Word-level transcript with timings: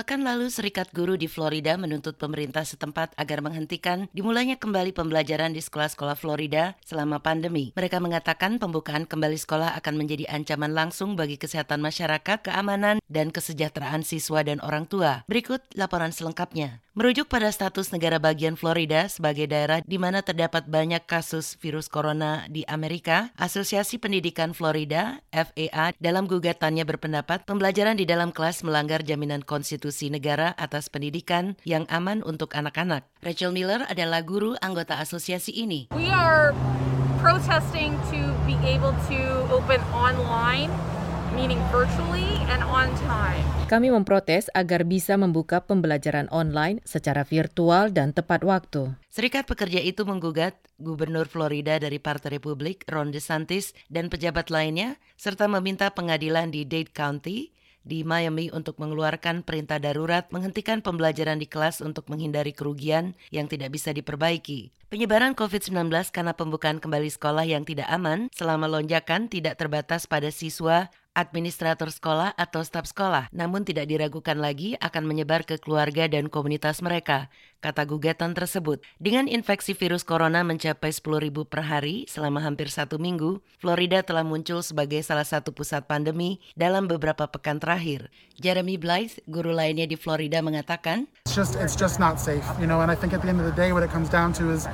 Pekan 0.00 0.24
lalu, 0.24 0.48
Serikat 0.48 0.88
Guru 0.96 1.20
di 1.20 1.28
Florida 1.28 1.76
menuntut 1.76 2.16
pemerintah 2.16 2.64
setempat 2.64 3.12
agar 3.20 3.44
menghentikan 3.44 4.08
dimulainya 4.16 4.56
kembali 4.56 4.96
pembelajaran 4.96 5.52
di 5.52 5.60
sekolah-sekolah 5.60 6.16
Florida 6.16 6.72
selama 6.88 7.20
pandemi. 7.20 7.76
Mereka 7.76 8.00
mengatakan 8.00 8.56
pembukaan 8.56 9.04
kembali 9.04 9.36
sekolah 9.36 9.76
akan 9.76 10.00
menjadi 10.00 10.24
ancaman 10.32 10.72
langsung 10.72 11.20
bagi 11.20 11.36
kesehatan 11.36 11.84
masyarakat, 11.84 12.48
keamanan, 12.48 13.04
dan 13.12 13.28
kesejahteraan 13.28 14.00
siswa 14.00 14.40
dan 14.40 14.64
orang 14.64 14.88
tua. 14.88 15.20
Berikut 15.28 15.60
laporan 15.76 16.16
selengkapnya. 16.16 16.80
Merujuk 16.96 17.30
pada 17.30 17.52
status 17.52 17.94
negara 17.94 18.18
bagian 18.18 18.56
Florida 18.56 19.06
sebagai 19.06 19.46
daerah 19.46 19.78
di 19.84 20.00
mana 20.00 20.24
terdapat 20.26 20.66
banyak 20.66 21.04
kasus 21.04 21.54
virus 21.60 21.86
corona 21.86 22.48
di 22.50 22.66
Amerika, 22.66 23.30
Asosiasi 23.38 24.00
Pendidikan 24.00 24.56
Florida 24.56 25.22
(FAA) 25.30 25.94
dalam 26.02 26.26
gugatannya 26.26 26.82
berpendapat 26.82 27.46
pembelajaran 27.46 27.94
di 27.94 28.08
dalam 28.10 28.34
kelas 28.34 28.66
melanggar 28.66 29.06
jaminan 29.06 29.46
konstitusi 29.46 29.89
negara 30.06 30.54
atas 30.54 30.86
pendidikan 30.86 31.58
yang 31.66 31.90
aman 31.90 32.22
untuk 32.22 32.54
anak-anak. 32.54 33.10
Rachel 33.26 33.50
Miller 33.50 33.82
adalah 33.90 34.22
guru 34.22 34.54
anggota 34.62 35.02
asosiasi 35.02 35.50
ini. 35.50 35.90
We 35.90 36.14
are 36.14 36.54
protesting 37.18 37.98
to 38.14 38.20
be 38.46 38.54
able 38.62 38.94
to 39.10 39.20
open 39.50 39.82
online 39.90 40.70
meaning 41.34 41.62
virtually 41.70 42.38
and 42.50 42.62
on 42.66 42.90
time. 43.06 43.42
Kami 43.70 43.88
memprotes 43.90 44.50
agar 44.50 44.82
bisa 44.82 45.14
membuka 45.14 45.62
pembelajaran 45.62 46.26
online 46.34 46.82
secara 46.82 47.22
virtual 47.22 47.94
dan 47.94 48.10
tepat 48.10 48.42
waktu. 48.42 48.98
Serikat 49.10 49.46
pekerja 49.46 49.78
itu 49.78 50.02
menggugat 50.02 50.58
Gubernur 50.82 51.30
Florida 51.30 51.78
dari 51.78 52.02
Partai 52.02 52.40
Republik 52.40 52.82
Ron 52.90 53.14
DeSantis 53.14 53.76
dan 53.86 54.10
pejabat 54.10 54.50
lainnya 54.50 54.98
serta 55.14 55.46
meminta 55.46 55.92
pengadilan 55.94 56.50
di 56.50 56.66
Dade 56.66 56.90
County 56.90 57.54
di 57.82 58.04
Miami 58.04 58.52
untuk 58.52 58.76
mengeluarkan 58.76 59.42
perintah 59.42 59.80
darurat 59.80 60.28
menghentikan 60.28 60.84
pembelajaran 60.84 61.40
di 61.40 61.48
kelas 61.48 61.80
untuk 61.80 62.06
menghindari 62.12 62.52
kerugian 62.52 63.16
yang 63.32 63.48
tidak 63.48 63.72
bisa 63.72 63.90
diperbaiki. 63.96 64.72
Penyebaran 64.90 65.38
COVID-19 65.38 65.86
karena 66.10 66.34
pembukaan 66.34 66.82
kembali 66.82 67.14
sekolah 67.14 67.46
yang 67.46 67.62
tidak 67.62 67.86
aman 67.86 68.26
selama 68.34 68.66
lonjakan 68.66 69.30
tidak 69.30 69.54
terbatas 69.54 70.10
pada 70.10 70.34
siswa 70.34 70.90
administrator 71.14 71.90
sekolah 71.90 72.32
atau 72.38 72.62
staf 72.62 72.86
sekolah, 72.86 73.26
namun 73.34 73.66
tidak 73.66 73.90
diragukan 73.90 74.38
lagi 74.38 74.78
akan 74.78 75.04
menyebar 75.06 75.42
ke 75.42 75.58
keluarga 75.58 76.06
dan 76.06 76.30
komunitas 76.30 76.78
mereka, 76.80 77.26
kata 77.58 77.82
gugatan 77.84 78.32
tersebut. 78.32 78.80
Dengan 79.02 79.26
infeksi 79.26 79.74
virus 79.74 80.06
corona 80.06 80.46
mencapai 80.46 80.94
10 80.94 81.20
ribu 81.20 81.42
per 81.44 81.66
hari 81.66 82.06
selama 82.06 82.40
hampir 82.40 82.70
satu 82.70 82.96
minggu, 82.96 83.42
Florida 83.58 84.00
telah 84.06 84.22
muncul 84.22 84.62
sebagai 84.62 85.02
salah 85.02 85.26
satu 85.26 85.50
pusat 85.50 85.84
pandemi 85.90 86.38
dalam 86.54 86.86
beberapa 86.86 87.26
pekan 87.26 87.58
terakhir. 87.58 88.08
Jeremy 88.40 88.80
Blythe, 88.80 89.20
guru 89.28 89.52
lainnya 89.52 89.84
di 89.84 89.98
Florida 89.98 90.40
mengatakan, 90.40 91.10
It's 91.26 91.36
just, 91.36 91.58
it's 91.58 91.76
just 91.76 91.98
not 91.98 92.16
safe, 92.22 92.46
you 92.56 92.66
know, 92.66 92.80
and 92.80 92.90
I 92.90 92.96
think 92.96 93.12
at 93.12 93.20
the 93.20 93.28
end 93.28 93.42
of 93.42 93.46
the 93.46 93.54
day 93.54 93.74
what 93.74 93.84
it 93.84 93.92
comes 93.92 94.08
down 94.08 94.32
to 94.40 94.50
is 94.54 94.64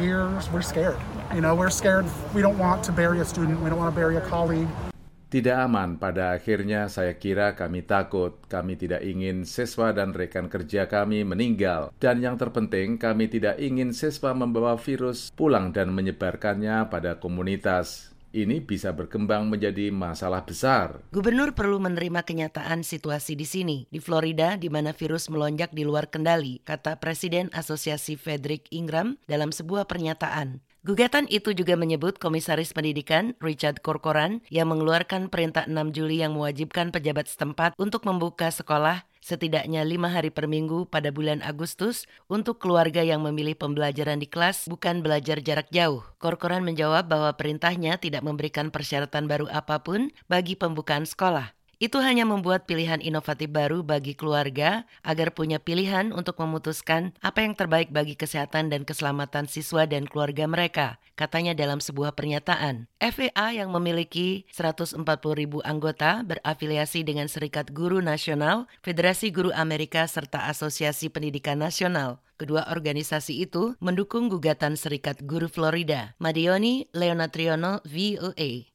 we're, 0.00 0.28
we're 0.50 0.64
scared. 0.64 0.98
You 1.32 1.40
know, 1.40 1.54
we're 1.54 1.72
scared. 1.72 2.04
We 2.36 2.42
don't 2.42 2.58
want 2.58 2.84
to 2.84 2.92
bury 2.92 3.20
a 3.20 3.24
student. 3.24 3.60
We 3.64 3.70
don't 3.70 3.78
want 3.78 3.88
to 3.88 3.96
bury 3.96 4.16
a 4.20 4.24
colleague. 4.26 4.68
Tidak 5.32 5.56
aman, 5.56 5.96
pada 5.96 6.36
akhirnya 6.36 6.92
saya 6.92 7.16
kira 7.16 7.56
kami 7.56 7.88
takut, 7.88 8.36
kami 8.52 8.76
tidak 8.76 9.00
ingin 9.00 9.48
siswa 9.48 9.88
dan 9.88 10.12
rekan 10.12 10.52
kerja 10.52 10.84
kami 10.84 11.24
meninggal, 11.24 11.88
dan 11.96 12.20
yang 12.20 12.36
terpenting 12.36 13.00
kami 13.00 13.32
tidak 13.32 13.56
ingin 13.56 13.96
siswa 13.96 14.36
membawa 14.36 14.76
virus 14.76 15.32
pulang 15.32 15.72
dan 15.72 15.88
menyebarkannya 15.96 16.84
pada 16.92 17.16
komunitas. 17.16 18.12
Ini 18.36 18.60
bisa 18.60 18.92
berkembang 18.92 19.48
menjadi 19.48 19.88
masalah 19.88 20.44
besar. 20.44 21.00
Gubernur 21.16 21.56
perlu 21.56 21.80
menerima 21.80 22.28
kenyataan 22.28 22.84
situasi 22.84 23.32
di 23.32 23.48
sini, 23.48 23.88
di 23.88 24.04
Florida, 24.04 24.60
di 24.60 24.68
mana 24.68 24.92
virus 24.92 25.32
melonjak 25.32 25.72
di 25.72 25.88
luar 25.88 26.12
kendali, 26.12 26.60
kata 26.60 27.00
Presiden 27.00 27.48
Asosiasi 27.56 28.20
Frederick 28.20 28.68
Ingram 28.68 29.16
dalam 29.24 29.48
sebuah 29.48 29.88
pernyataan. 29.88 30.60
Gugatan 30.82 31.30
itu 31.30 31.54
juga 31.54 31.78
menyebut 31.78 32.18
Komisaris 32.18 32.74
Pendidikan 32.74 33.38
Richard 33.38 33.86
Corcoran 33.86 34.42
yang 34.50 34.66
mengeluarkan 34.66 35.30
perintah 35.30 35.62
6 35.70 35.94
Juli 35.94 36.18
yang 36.18 36.34
mewajibkan 36.34 36.90
pejabat 36.90 37.30
setempat 37.30 37.78
untuk 37.78 38.02
membuka 38.02 38.50
sekolah 38.50 39.06
setidaknya 39.22 39.86
lima 39.86 40.10
hari 40.10 40.34
per 40.34 40.50
minggu 40.50 40.90
pada 40.90 41.14
bulan 41.14 41.38
Agustus 41.46 42.10
untuk 42.26 42.58
keluarga 42.58 43.06
yang 43.06 43.22
memilih 43.22 43.54
pembelajaran 43.54 44.18
di 44.18 44.26
kelas 44.26 44.66
bukan 44.66 45.06
belajar 45.06 45.38
jarak 45.38 45.70
jauh. 45.70 46.02
Corcoran 46.18 46.66
menjawab 46.66 47.06
bahwa 47.06 47.30
perintahnya 47.38 48.02
tidak 48.02 48.26
memberikan 48.26 48.74
persyaratan 48.74 49.30
baru 49.30 49.46
apa 49.54 49.86
pun 49.86 50.10
bagi 50.26 50.58
pembukaan 50.58 51.06
sekolah. 51.06 51.54
Itu 51.82 51.98
hanya 51.98 52.22
membuat 52.22 52.70
pilihan 52.70 53.02
inovatif 53.02 53.50
baru 53.50 53.82
bagi 53.82 54.14
keluarga 54.14 54.86
agar 55.02 55.34
punya 55.34 55.58
pilihan 55.58 56.14
untuk 56.14 56.38
memutuskan 56.38 57.10
apa 57.18 57.42
yang 57.42 57.58
terbaik 57.58 57.90
bagi 57.90 58.14
kesehatan 58.14 58.70
dan 58.70 58.86
keselamatan 58.86 59.50
siswa 59.50 59.82
dan 59.82 60.06
keluarga 60.06 60.46
mereka, 60.46 61.02
katanya 61.18 61.58
dalam 61.58 61.82
sebuah 61.82 62.14
pernyataan. 62.14 62.86
FAA 63.02 63.58
yang 63.58 63.74
memiliki 63.74 64.46
140 64.54 65.02
ribu 65.34 65.58
anggota 65.66 66.22
berafiliasi 66.22 67.02
dengan 67.02 67.26
Serikat 67.26 67.74
Guru 67.74 67.98
Nasional, 67.98 68.70
Federasi 68.86 69.34
Guru 69.34 69.50
Amerika, 69.50 70.06
serta 70.06 70.46
Asosiasi 70.46 71.10
Pendidikan 71.10 71.58
Nasional. 71.58 72.22
Kedua 72.38 72.70
organisasi 72.70 73.42
itu 73.42 73.74
mendukung 73.82 74.30
gugatan 74.30 74.78
Serikat 74.78 75.18
Guru 75.26 75.50
Florida. 75.50 76.14
Madioni 76.22 76.86
Leonatriono, 76.94 77.82
VOA. 77.82 78.71